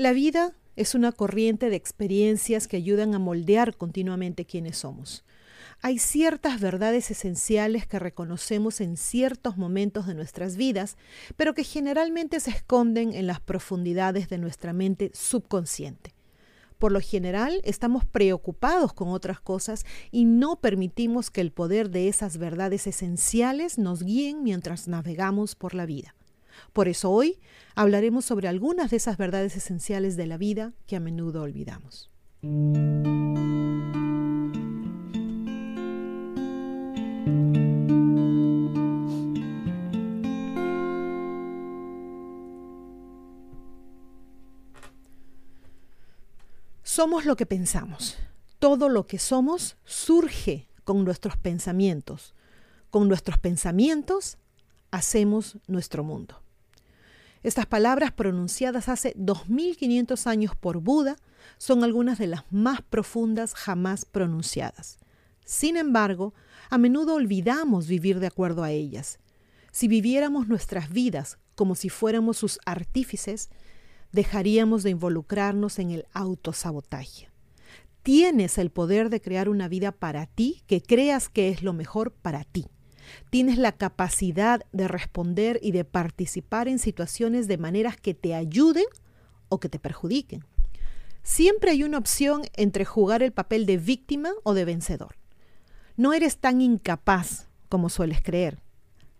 La 0.00 0.14
vida 0.14 0.54
es 0.76 0.94
una 0.94 1.12
corriente 1.12 1.68
de 1.68 1.76
experiencias 1.76 2.68
que 2.68 2.78
ayudan 2.78 3.14
a 3.14 3.18
moldear 3.18 3.76
continuamente 3.76 4.46
quienes 4.46 4.78
somos. 4.78 5.26
Hay 5.82 5.98
ciertas 5.98 6.58
verdades 6.58 7.10
esenciales 7.10 7.86
que 7.86 7.98
reconocemos 7.98 8.80
en 8.80 8.96
ciertos 8.96 9.58
momentos 9.58 10.06
de 10.06 10.14
nuestras 10.14 10.56
vidas, 10.56 10.96
pero 11.36 11.52
que 11.52 11.64
generalmente 11.64 12.40
se 12.40 12.48
esconden 12.48 13.12
en 13.12 13.26
las 13.26 13.40
profundidades 13.40 14.30
de 14.30 14.38
nuestra 14.38 14.72
mente 14.72 15.10
subconsciente. 15.12 16.14
Por 16.78 16.92
lo 16.92 17.00
general, 17.02 17.60
estamos 17.62 18.06
preocupados 18.06 18.94
con 18.94 19.08
otras 19.08 19.38
cosas 19.38 19.84
y 20.10 20.24
no 20.24 20.62
permitimos 20.62 21.30
que 21.30 21.42
el 21.42 21.52
poder 21.52 21.90
de 21.90 22.08
esas 22.08 22.38
verdades 22.38 22.86
esenciales 22.86 23.76
nos 23.76 24.02
guíen 24.02 24.44
mientras 24.44 24.88
navegamos 24.88 25.56
por 25.56 25.74
la 25.74 25.84
vida. 25.84 26.14
Por 26.72 26.88
eso 26.88 27.10
hoy 27.10 27.40
hablaremos 27.74 28.24
sobre 28.24 28.48
algunas 28.48 28.90
de 28.90 28.96
esas 28.96 29.16
verdades 29.16 29.56
esenciales 29.56 30.16
de 30.16 30.26
la 30.26 30.36
vida 30.36 30.72
que 30.86 30.96
a 30.96 31.00
menudo 31.00 31.42
olvidamos. 31.42 32.10
Somos 46.82 47.24
lo 47.24 47.36
que 47.36 47.46
pensamos. 47.46 48.18
Todo 48.58 48.88
lo 48.88 49.06
que 49.06 49.18
somos 49.18 49.76
surge 49.84 50.68
con 50.84 51.04
nuestros 51.04 51.36
pensamientos. 51.36 52.34
Con 52.90 53.06
nuestros 53.06 53.38
pensamientos 53.38 54.38
hacemos 54.90 55.58
nuestro 55.66 56.04
mundo. 56.04 56.42
Estas 57.42 57.66
palabras 57.66 58.12
pronunciadas 58.12 58.88
hace 58.88 59.14
2500 59.16 60.26
años 60.26 60.54
por 60.54 60.80
Buda 60.80 61.16
son 61.56 61.84
algunas 61.84 62.18
de 62.18 62.26
las 62.26 62.44
más 62.50 62.82
profundas 62.82 63.54
jamás 63.54 64.04
pronunciadas. 64.04 64.98
Sin 65.44 65.76
embargo, 65.76 66.34
a 66.68 66.76
menudo 66.76 67.14
olvidamos 67.14 67.86
vivir 67.86 68.20
de 68.20 68.26
acuerdo 68.26 68.62
a 68.62 68.70
ellas. 68.70 69.18
Si 69.72 69.88
viviéramos 69.88 70.48
nuestras 70.48 70.90
vidas 70.90 71.38
como 71.54 71.74
si 71.74 71.88
fuéramos 71.88 72.36
sus 72.36 72.58
artífices, 72.66 73.48
dejaríamos 74.12 74.82
de 74.82 74.90
involucrarnos 74.90 75.78
en 75.78 75.90
el 75.90 76.06
autosabotaje. 76.12 77.30
Tienes 78.02 78.58
el 78.58 78.70
poder 78.70 79.10
de 79.10 79.20
crear 79.20 79.48
una 79.48 79.68
vida 79.68 79.92
para 79.92 80.26
ti 80.26 80.62
que 80.66 80.82
creas 80.82 81.28
que 81.28 81.48
es 81.48 81.62
lo 81.62 81.72
mejor 81.72 82.12
para 82.12 82.44
ti. 82.44 82.66
Tienes 83.30 83.58
la 83.58 83.72
capacidad 83.72 84.62
de 84.72 84.88
responder 84.88 85.58
y 85.62 85.72
de 85.72 85.84
participar 85.84 86.68
en 86.68 86.78
situaciones 86.78 87.48
de 87.48 87.58
maneras 87.58 87.96
que 87.96 88.14
te 88.14 88.34
ayuden 88.34 88.84
o 89.48 89.60
que 89.60 89.68
te 89.68 89.78
perjudiquen. 89.78 90.44
Siempre 91.22 91.72
hay 91.72 91.84
una 91.84 91.98
opción 91.98 92.42
entre 92.54 92.84
jugar 92.84 93.22
el 93.22 93.32
papel 93.32 93.66
de 93.66 93.76
víctima 93.76 94.30
o 94.42 94.54
de 94.54 94.64
vencedor. 94.64 95.16
No 95.96 96.12
eres 96.12 96.38
tan 96.38 96.60
incapaz 96.60 97.48
como 97.68 97.88
sueles 97.88 98.22
creer. 98.22 98.58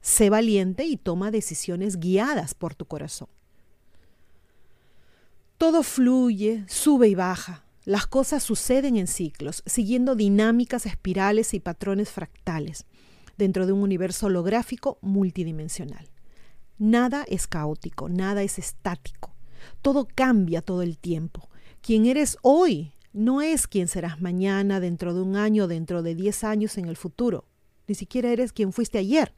Sé 0.01 0.31
valiente 0.31 0.85
y 0.87 0.97
toma 0.97 1.31
decisiones 1.31 2.01
guiadas 2.01 2.55
por 2.55 2.75
tu 2.75 2.87
corazón. 2.87 3.29
Todo 5.59 5.83
fluye, 5.83 6.65
sube 6.69 7.09
y 7.09 7.15
baja. 7.15 7.65
Las 7.85 8.07
cosas 8.07 8.43
suceden 8.43 8.97
en 8.97 9.07
ciclos, 9.07 9.63
siguiendo 9.67 10.15
dinámicas 10.15 10.87
espirales 10.87 11.53
y 11.53 11.61
patrones 11.61 12.11
fractales 12.11 12.87
dentro 13.41 13.67
de 13.67 13.73
un 13.73 13.83
universo 13.83 14.27
holográfico 14.27 14.99
multidimensional. 15.01 16.09
Nada 16.79 17.25
es 17.27 17.47
caótico, 17.47 18.09
nada 18.09 18.43
es 18.43 18.59
estático. 18.59 19.35
Todo 19.83 20.07
cambia 20.15 20.63
todo 20.63 20.83
el 20.83 20.99
tiempo. 20.99 21.49
Quien 21.81 22.05
eres 22.05 22.37
hoy 22.43 22.93
no 23.13 23.41
es 23.41 23.67
quien 23.67 23.89
serás 23.89 24.21
mañana, 24.21 24.79
dentro 24.79 25.15
de 25.15 25.23
un 25.23 25.37
año, 25.37 25.69
dentro 25.69 26.03
de 26.03 26.15
diez 26.15 26.45
años 26.45 26.77
en 26.77 26.87
el 26.87 26.97
futuro. 26.97 27.47
Ni 27.89 27.95
siquiera 27.95 28.31
eres 28.31 28.53
quien 28.53 28.73
fuiste 28.73 28.99
ayer. 28.99 29.35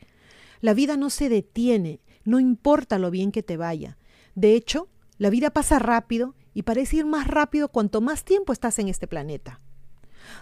La 0.61 0.75
vida 0.75 0.97
no 0.97 1.09
se 1.09 1.29
detiene, 1.29 2.01
no 2.25 2.41
importa 2.41 2.99
lo 2.99 3.11
bien 3.11 3.31
que 3.31 3.45
te 3.45 3.57
vaya. 3.57 3.99
De 4.35 4.55
hecho, 4.55 4.89
la 5.17 5.31
vida 5.31 5.51
pasa 5.51 5.79
rápido 5.79 6.35
y 6.55 6.63
parece 6.63 6.99
ir 6.99 7.07
más 7.07 7.29
rápido 7.29 7.69
cuanto 7.69 8.01
más 8.01 8.25
tiempo 8.25 8.53
estás 8.53 8.81
en 8.81 8.89
este 8.89 9.07
planeta. 9.07 9.61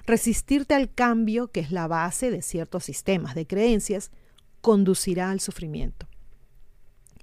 Resistirte 0.07 0.75
al 0.75 0.93
cambio, 0.93 1.51
que 1.51 1.61
es 1.61 1.73
la 1.73 1.87
base 1.87 2.31
de 2.31 2.43
ciertos 2.43 2.85
sistemas 2.85 3.35
de 3.35 3.47
creencias, 3.47 4.11
conducirá 4.61 5.31
al 5.31 5.41
sufrimiento. 5.41 6.07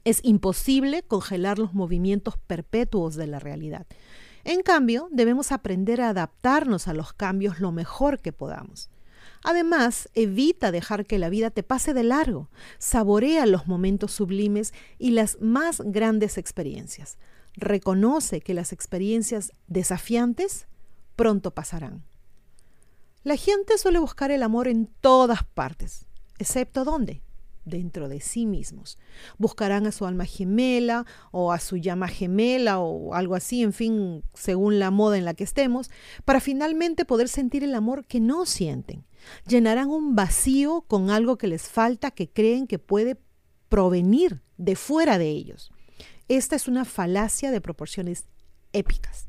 Es 0.04 0.20
imposible 0.24 1.04
congelar 1.04 1.60
los 1.60 1.74
movimientos 1.74 2.38
perpetuos 2.38 3.16
de 3.16 3.28
la 3.28 3.40
realidad. 3.40 3.86
En 4.44 4.62
cambio, 4.62 5.10
debemos 5.12 5.52
aprender 5.52 6.00
a 6.00 6.10
adaptarnos 6.10 6.88
a 6.88 6.94
los 6.94 7.12
cambios 7.12 7.60
lo 7.60 7.74
mejor 7.74 8.20
que 8.20 8.32
podamos. 8.32 8.90
Además, 9.44 10.10
evita 10.14 10.72
dejar 10.72 11.06
que 11.06 11.20
la 11.20 11.30
vida 11.30 11.52
te 11.52 11.64
pase 11.64 11.94
de 11.94 12.04
largo. 12.04 12.50
Saborea 12.80 13.46
los 13.46 13.68
momentos 13.68 14.12
sublimes 14.14 14.74
y 14.98 15.12
las 15.12 15.40
más 15.42 15.82
grandes 15.86 16.38
experiencias. 16.38 17.18
Reconoce 17.56 18.42
que 18.42 18.54
las 18.54 18.72
experiencias 18.72 19.52
desafiantes 19.68 20.68
pronto 21.16 21.52
pasarán. 21.52 22.04
La 23.28 23.36
gente 23.36 23.78
suele 23.78 24.00
buscar 24.00 24.32
el 24.32 24.42
amor 24.42 24.70
en 24.70 24.86
todas 25.02 25.44
partes, 25.44 26.06
excepto 26.40 26.86
dónde? 26.86 27.22
Dentro 27.66 28.08
de 28.08 28.22
sí 28.22 28.46
mismos. 28.46 28.98
Buscarán 29.38 29.86
a 29.86 29.92
su 29.92 30.06
alma 30.06 30.24
gemela 30.24 31.06
o 31.32 31.52
a 31.52 31.60
su 31.60 31.76
llama 31.76 32.08
gemela 32.08 32.80
o 32.80 33.16
algo 33.16 33.36
así, 33.36 33.64
en 33.64 33.74
fin, 33.74 34.24
según 34.34 34.80
la 34.80 34.92
moda 34.92 35.18
en 35.18 35.26
la 35.26 35.34
que 35.34 35.44
estemos, 35.44 35.92
para 36.24 36.40
finalmente 36.40 37.04
poder 37.04 37.28
sentir 37.28 37.66
el 37.66 37.76
amor 37.76 38.06
que 38.06 38.22
no 38.22 38.46
sienten. 38.46 39.04
Llenarán 39.46 39.90
un 39.90 40.16
vacío 40.16 40.86
con 40.88 41.10
algo 41.10 41.38
que 41.38 41.48
les 41.48 41.64
falta 41.64 42.12
que 42.12 42.30
creen 42.30 42.66
que 42.66 42.80
puede 42.80 43.20
provenir 43.68 44.42
de 44.56 44.78
fuera 44.78 45.18
de 45.18 45.28
ellos. 45.32 45.74
Esta 46.30 46.56
es 46.56 46.70
una 46.70 46.86
falacia 46.86 47.52
de 47.52 47.60
proporciones 47.60 48.26
épicas. 48.72 49.28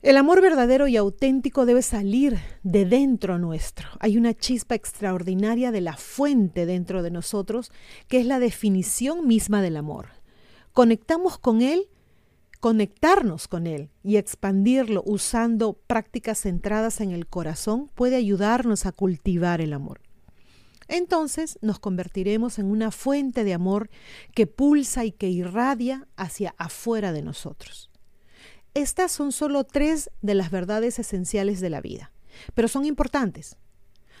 El 0.00 0.16
amor 0.16 0.40
verdadero 0.40 0.86
y 0.86 0.96
auténtico 0.96 1.66
debe 1.66 1.82
salir 1.82 2.38
de 2.62 2.84
dentro 2.84 3.36
nuestro. 3.40 3.88
Hay 3.98 4.16
una 4.16 4.32
chispa 4.32 4.76
extraordinaria 4.76 5.72
de 5.72 5.80
la 5.80 5.96
fuente 5.96 6.66
dentro 6.66 7.02
de 7.02 7.10
nosotros 7.10 7.72
que 8.06 8.20
es 8.20 8.26
la 8.26 8.38
definición 8.38 9.26
misma 9.26 9.60
del 9.60 9.76
amor. 9.76 10.10
Conectamos 10.72 11.36
con 11.36 11.62
él, 11.62 11.88
conectarnos 12.60 13.48
con 13.48 13.66
él 13.66 13.90
y 14.04 14.18
expandirlo 14.18 15.02
usando 15.04 15.72
prácticas 15.72 16.42
centradas 16.42 17.00
en 17.00 17.10
el 17.10 17.26
corazón 17.26 17.90
puede 17.96 18.14
ayudarnos 18.14 18.86
a 18.86 18.92
cultivar 18.92 19.60
el 19.60 19.72
amor. 19.72 20.00
Entonces 20.86 21.58
nos 21.60 21.80
convertiremos 21.80 22.60
en 22.60 22.66
una 22.66 22.92
fuente 22.92 23.42
de 23.42 23.52
amor 23.52 23.90
que 24.32 24.46
pulsa 24.46 25.04
y 25.04 25.10
que 25.10 25.28
irradia 25.28 26.06
hacia 26.16 26.54
afuera 26.56 27.12
de 27.12 27.22
nosotros. 27.22 27.90
Estas 28.78 29.10
son 29.10 29.32
solo 29.32 29.64
tres 29.64 30.08
de 30.22 30.36
las 30.36 30.52
verdades 30.52 31.00
esenciales 31.00 31.60
de 31.60 31.68
la 31.68 31.80
vida, 31.80 32.12
pero 32.54 32.68
son 32.68 32.84
importantes. 32.84 33.56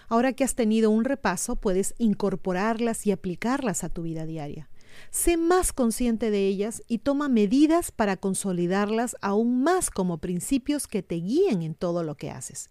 Ahora 0.08 0.32
que 0.32 0.42
has 0.42 0.56
tenido 0.56 0.90
un 0.90 1.04
repaso, 1.04 1.54
puedes 1.54 1.94
incorporarlas 1.96 3.06
y 3.06 3.12
aplicarlas 3.12 3.84
a 3.84 3.88
tu 3.88 4.02
vida 4.02 4.26
diaria. 4.26 4.68
Sé 5.12 5.36
más 5.36 5.72
consciente 5.72 6.32
de 6.32 6.48
ellas 6.48 6.82
y 6.88 6.98
toma 6.98 7.28
medidas 7.28 7.92
para 7.92 8.16
consolidarlas 8.16 9.14
aún 9.20 9.62
más 9.62 9.90
como 9.90 10.18
principios 10.18 10.88
que 10.88 11.04
te 11.04 11.14
guíen 11.14 11.62
en 11.62 11.74
todo 11.76 12.02
lo 12.02 12.16
que 12.16 12.32
haces. 12.32 12.68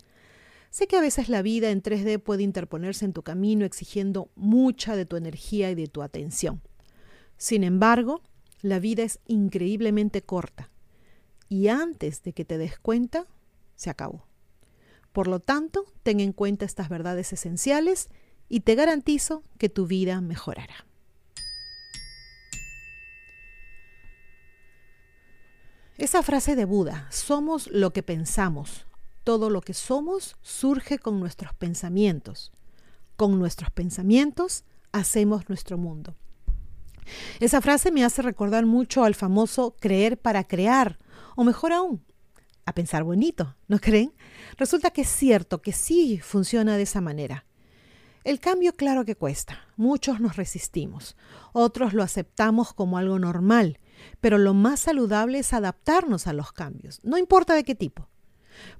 Sé 0.69 0.87
que 0.87 0.97
a 0.97 1.01
veces 1.01 1.29
la 1.29 1.41
vida 1.41 1.69
en 1.69 1.81
3D 1.81 2.21
puede 2.21 2.43
interponerse 2.43 3.05
en 3.05 3.13
tu 3.13 3.23
camino 3.23 3.63
exigiendo 3.63 4.29
mucha 4.35 4.97
de 4.97 5.05
tu 5.05 5.15
energía 5.15 5.71
y 5.71 5.75
de 5.75 5.87
tu 5.87 6.01
atención. 6.01 6.61
Sin 7.37 7.63
embargo, 7.63 8.23
la 8.61 8.79
vida 8.79 9.03
es 9.03 9.21
increíblemente 9.25 10.21
corta 10.21 10.69
y 11.49 11.67
antes 11.67 12.23
de 12.23 12.33
que 12.33 12.45
te 12.45 12.57
des 12.57 12.79
cuenta, 12.79 13.25
se 13.75 13.89
acabó. 13.89 14.25
Por 15.13 15.27
lo 15.27 15.39
tanto, 15.39 15.85
ten 16.03 16.19
en 16.19 16.33
cuenta 16.33 16.65
estas 16.65 16.89
verdades 16.89 17.33
esenciales 17.33 18.09
y 18.49 18.61
te 18.61 18.75
garantizo 18.75 19.43
que 19.57 19.69
tu 19.69 19.87
vida 19.87 20.21
mejorará. 20.21 20.85
Esa 25.97 26.21
frase 26.21 26.55
de 26.55 26.65
Buda, 26.65 27.07
somos 27.09 27.67
lo 27.71 27.91
que 27.91 28.03
pensamos. 28.03 28.85
Todo 29.23 29.49
lo 29.49 29.61
que 29.61 29.73
somos 29.73 30.37
surge 30.43 30.99
con 30.99 31.19
nuestros 31.19 31.53
pensamientos. 31.55 32.51
Con 33.15 33.39
nuestros 33.39 33.71
pensamientos 33.71 34.63
hacemos 34.91 35.49
nuestro 35.49 35.79
mundo. 35.79 36.15
Esa 37.39 37.61
frase 37.61 37.91
me 37.91 38.05
hace 38.05 38.21
recordar 38.21 38.65
mucho 38.65 39.03
al 39.03 39.15
famoso 39.15 39.75
creer 39.79 40.19
para 40.19 40.43
crear 40.43 40.99
o 41.37 41.45
mejor 41.45 41.71
aún, 41.71 42.03
a 42.65 42.73
pensar 42.73 43.05
bonito, 43.05 43.55
¿no 43.69 43.79
creen? 43.79 44.13
Resulta 44.57 44.91
que 44.91 45.03
es 45.03 45.09
cierto 45.09 45.61
que 45.61 45.71
sí 45.71 46.19
funciona 46.19 46.75
de 46.75 46.83
esa 46.83 46.99
manera. 46.99 47.45
El 48.25 48.41
cambio 48.41 48.73
claro 48.73 49.05
que 49.05 49.15
cuesta, 49.15 49.61
muchos 49.77 50.19
nos 50.19 50.35
resistimos, 50.35 51.15
otros 51.53 51.93
lo 51.93 52.03
aceptamos 52.03 52.73
como 52.73 52.97
algo 52.97 53.17
normal 53.19 53.79
pero 54.21 54.37
lo 54.37 54.53
más 54.53 54.81
saludable 54.81 55.39
es 55.39 55.53
adaptarnos 55.53 56.27
a 56.27 56.33
los 56.33 56.51
cambios, 56.51 56.99
no 57.03 57.17
importa 57.17 57.55
de 57.55 57.63
qué 57.63 57.75
tipo. 57.75 58.07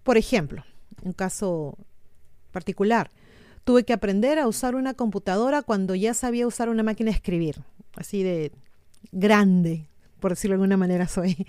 Por 0.04 0.18
ejemplo, 0.18 0.64
un 1.04 1.14
caso 1.14 1.78
particular, 2.52 3.12
tuve 3.64 3.84
que 3.84 3.94
aprender 3.94 4.40
a 4.40 4.48
usar 4.48 4.76
una 4.76 4.94
computadora 4.94 5.62
cuando 5.62 5.96
ya 5.96 6.14
sabía 6.14 6.48
usar 6.48 6.70
una 6.70 6.84
máquina 6.84 7.12
de 7.12 7.18
escribir, 7.18 7.64
así 7.96 8.24
de 8.24 8.52
grande, 9.12 9.90
por 10.20 10.32
decirlo 10.32 10.54
de 10.54 10.56
alguna 10.56 10.78
manera 10.78 11.08
soy. 11.08 11.46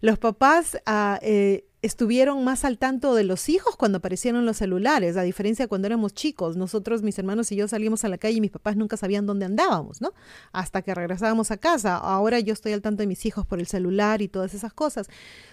Los 0.00 0.18
papás 0.18 0.78
ah, 0.86 1.18
eh, 1.22 1.64
estuvieron 1.82 2.44
más 2.44 2.64
al 2.64 2.78
tanto 2.78 3.14
de 3.14 3.24
los 3.24 3.48
hijos 3.48 3.76
cuando 3.76 3.98
aparecieron 3.98 4.44
los 4.44 4.58
celulares, 4.58 5.16
a 5.16 5.22
diferencia 5.22 5.64
de 5.64 5.68
cuando 5.68 5.86
éramos 5.86 6.14
chicos. 6.14 6.56
Nosotros, 6.56 7.02
mis 7.02 7.18
hermanos 7.18 7.50
y 7.52 7.56
yo 7.56 7.68
salimos 7.68 8.04
a 8.04 8.08
la 8.08 8.18
calle 8.18 8.36
y 8.36 8.40
mis 8.40 8.50
papás 8.50 8.76
nunca 8.76 8.96
sabían 8.96 9.26
dónde 9.26 9.46
andábamos, 9.46 10.00
¿no? 10.00 10.12
Hasta 10.52 10.82
que 10.82 10.94
regresábamos 10.94 11.50
a 11.50 11.56
casa. 11.56 11.96
Ahora 11.96 12.40
yo 12.40 12.52
estoy 12.52 12.72
al 12.72 12.82
tanto 12.82 13.02
de 13.02 13.06
mis 13.06 13.24
hijos 13.24 13.46
por 13.46 13.60
el 13.60 13.66
celular 13.66 14.22
y 14.22 14.28
todas 14.28 14.54
esas 14.54 14.72
cosas. 14.72 15.08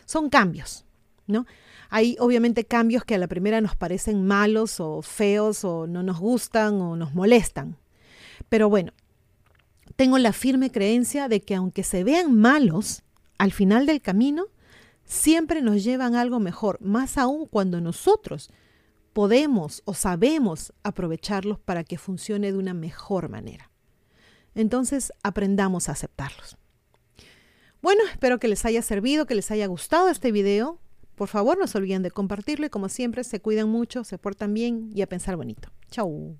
Son 0.05 0.29
cambios, 0.29 0.85
¿no? 1.27 1.45
Hay 1.89 2.17
obviamente 2.19 2.65
cambios 2.65 3.05
que 3.05 3.15
a 3.15 3.17
la 3.17 3.27
primera 3.27 3.61
nos 3.61 3.75
parecen 3.75 4.25
malos 4.25 4.79
o 4.79 5.01
feos 5.01 5.63
o 5.63 5.87
no 5.87 6.03
nos 6.03 6.19
gustan 6.19 6.81
o 6.81 6.97
nos 6.97 7.13
molestan. 7.13 7.77
Pero 8.49 8.69
bueno, 8.69 8.91
tengo 9.95 10.17
la 10.17 10.33
firme 10.33 10.71
creencia 10.71 11.27
de 11.27 11.41
que 11.41 11.55
aunque 11.55 11.83
se 11.83 12.03
vean 12.03 12.35
malos, 12.35 13.03
al 13.37 13.51
final 13.51 13.85
del 13.85 14.01
camino 14.01 14.47
siempre 15.05 15.61
nos 15.61 15.83
llevan 15.83 16.15
algo 16.15 16.39
mejor, 16.39 16.79
más 16.81 17.17
aún 17.17 17.45
cuando 17.45 17.81
nosotros 17.81 18.49
podemos 19.13 19.81
o 19.85 19.93
sabemos 19.93 20.73
aprovecharlos 20.83 21.59
para 21.59 21.83
que 21.83 21.97
funcione 21.97 22.51
de 22.51 22.57
una 22.57 22.73
mejor 22.73 23.29
manera. 23.29 23.71
Entonces 24.53 25.11
aprendamos 25.23 25.89
a 25.89 25.93
aceptarlos. 25.93 26.57
Bueno, 27.81 28.03
espero 28.11 28.39
que 28.39 28.47
les 28.47 28.65
haya 28.65 28.81
servido, 28.81 29.25
que 29.25 29.35
les 29.35 29.49
haya 29.51 29.67
gustado 29.67 30.09
este 30.09 30.31
video. 30.31 30.79
Por 31.15 31.29
favor, 31.29 31.57
no 31.57 31.67
se 31.67 31.77
olviden 31.77 32.03
de 32.03 32.11
compartirlo 32.11 32.65
y 32.65 32.69
como 32.69 32.89
siempre, 32.89 33.23
se 33.23 33.39
cuidan 33.39 33.69
mucho, 33.69 34.03
se 34.03 34.17
portan 34.17 34.53
bien 34.53 34.89
y 34.93 35.01
a 35.01 35.07
pensar 35.07 35.35
bonito. 35.35 35.69
Chau. 35.89 36.37